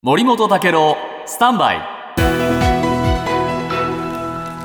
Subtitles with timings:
[0.00, 0.96] 森本武郎
[1.26, 1.80] スタンバイ。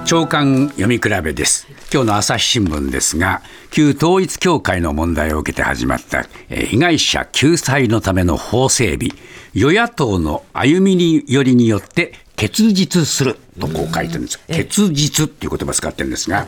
[0.06, 1.66] 長官読み比べです。
[1.92, 3.42] 今日の朝日新聞ですが
[3.72, 9.09] 旧統一教会の問題を受けて始まったえー被害者救済のための法整備
[9.55, 14.39] 与野党の歩みによりによって結実するとこう書いてるんです。
[14.45, 16.45] 結実っていう言葉を使ってるんですが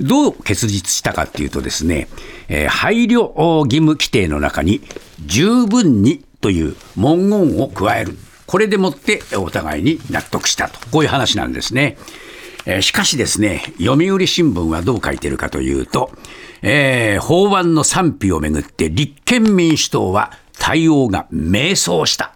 [0.00, 2.08] どう結実したかっていうとですね、
[2.48, 4.80] えー配慮義務規定の中に
[5.26, 11.96] 十分にという文言を加えるこれでもってお互いに納得したとこういう話なんですね。
[12.66, 16.12] えーしかしですね、読売新聞はどう書いてるかというと、
[16.60, 22.34] えー法案の賛否をめぐって立憲民主党は対応が迷走した。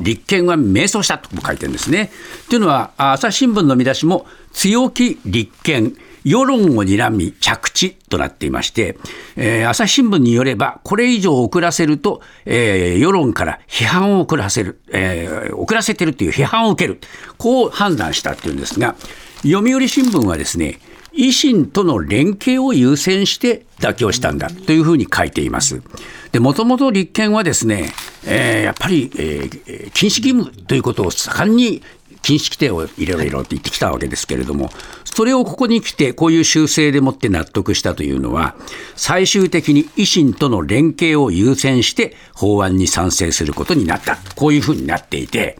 [0.00, 2.10] 立憲は迷走したと書いてるんですね。
[2.48, 8.98] というのは、朝日新聞の見出しも、強気立憲、世論を睨み着地となっていまして、
[9.36, 17.00] えー朝日新聞によれば、これ以上遅らせると、えー世論から批判を遅らせる、えー遅らせてるという批判を受ける、
[17.36, 18.94] こう判断したっていうんですが、
[19.42, 20.80] 読売新聞はですね、
[21.12, 25.82] 維新との連携を優先して妥協したんだというふうに書いています。
[26.32, 27.92] で、もともと立憲はですね、
[28.26, 31.82] えーやっぱり、えー禁止義務ということを盛んに
[32.22, 34.70] 禁止規定を入れろ入れろって言ってきたわけですけれども、
[35.04, 38.54] それをここに来て、こういう修正でもって納得したというのは、
[38.96, 44.18] 最終的に維新との連携を優先して法案に賛成することになった。
[44.36, 45.58] こういうふうになっていて、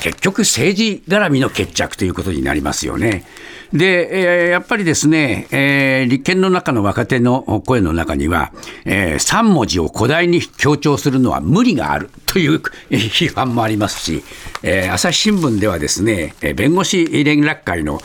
[0.00, 3.24] 結局政治絡みの決着ということになりますよね。
[3.72, 8.52] で、えーやっぱりですね、えー立憲の中の若手の声の中には、
[8.84, 14.22] え3文字を古代に強調するのは無理があるという批判もありますし、
[14.62, 18.00] えー朝日新聞ではですね、弁護士連絡会の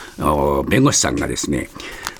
[0.70, 1.70] 弁護士さんがですね、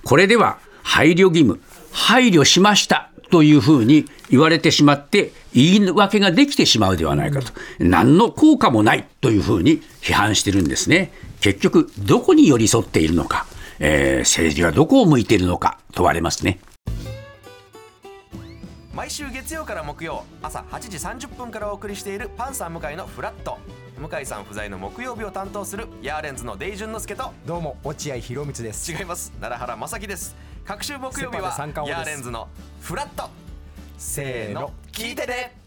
[0.04, 1.60] これでは配慮義務、
[1.92, 11.12] 配慮しましたというふうに言われてしまって、言い訳ができてしまうではないかと、何の効果もないというふうに批判してるんですね。
[11.42, 13.46] 結局、どこに寄り添っているのか、
[13.80, 15.80] えー政治はどこを向いているのか。
[15.94, 16.60] 問われますね。
[18.94, 20.80] 毎週月曜から木曜朝8
[21.18, 23.58] 時30分からお送りしているパンサー向井のフラット。
[23.98, 28.92] 向井さん不在の木曜日を担当するヤーレンズのデイジュンの之介とどうも落合博満です。
[28.92, 29.32] 違います。
[29.40, 30.36] 奈良原正樹です。
[30.66, 31.56] 各週木曜日は
[31.88, 32.48] ヤーレンズの
[32.86, 33.28] フラット。
[33.98, 35.65] せーの聞いてね